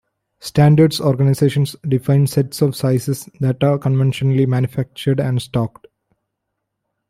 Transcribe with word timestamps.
Standards 0.39 0.99
organizations 0.99 1.75
define 1.87 2.25
sets 2.25 2.63
of 2.63 2.75
sizes 2.75 3.29
that 3.39 3.63
are 3.63 3.77
conventionally 3.77 4.47
manufactured 4.47 5.19
and 5.19 5.39
stocked. 5.39 5.85